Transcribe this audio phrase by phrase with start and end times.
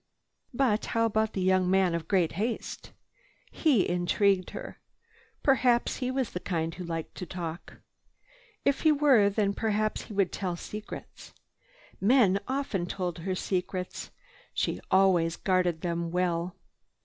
[0.55, 2.91] But how about the young man of great haste?
[3.51, 4.79] He intrigued her.
[5.43, 7.75] Perhaps he was the kind who liked to talk.
[8.65, 11.35] If he were, then perhaps he would tell secrets.
[11.99, 14.09] Men often told her secrets.
[14.55, 16.55] She always guarded them well.